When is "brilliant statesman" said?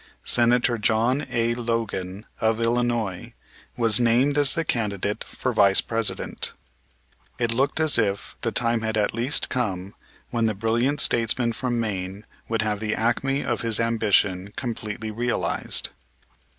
10.55-11.53